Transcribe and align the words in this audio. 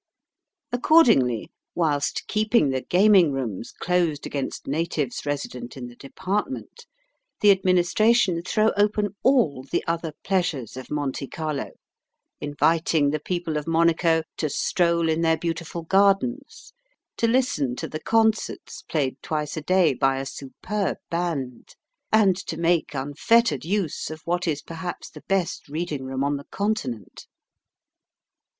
Accordingly, 0.71 1.51
whilst 1.75 2.23
keeping 2.27 2.69
the 2.71 2.81
gaming 2.81 3.31
rooms 3.31 3.71
closed 3.71 4.25
against 4.25 4.65
natives 4.65 5.27
resident 5.27 5.77
in 5.77 5.85
the 5.85 5.95
department, 5.95 6.87
the 7.41 7.51
Administration 7.51 8.41
throw 8.41 8.71
open 8.75 9.15
all 9.21 9.61
the 9.71 9.83
other 9.85 10.13
pleasures 10.23 10.75
of 10.75 10.89
Monte 10.89 11.27
Carlo, 11.27 11.69
inviting 12.39 13.11
the 13.11 13.19
people 13.19 13.57
of 13.57 13.67
Monaco 13.67 14.23
to 14.37 14.49
stroll 14.49 15.07
in 15.07 15.21
their 15.21 15.37
beautiful 15.37 15.83
gardens, 15.83 16.73
to 17.17 17.27
listen 17.27 17.75
to 17.75 17.87
the 17.87 17.99
concerts 18.01 18.81
played 18.81 19.21
twice 19.21 19.55
a 19.55 19.61
day 19.61 19.93
by 19.93 20.17
a 20.17 20.25
superb 20.25 20.97
band, 21.11 21.75
and 22.11 22.35
to 22.47 22.57
make 22.57 22.95
unfettered 22.95 23.63
use 23.63 24.09
of 24.09 24.23
what 24.25 24.47
is 24.47 24.63
perhaps 24.63 25.11
the 25.11 25.21
best 25.27 25.69
reading 25.69 26.05
room 26.05 26.23
on 26.23 26.37
the 26.37 26.45
Continent. 26.45 27.27